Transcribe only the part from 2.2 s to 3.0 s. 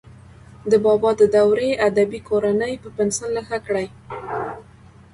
کورنۍ په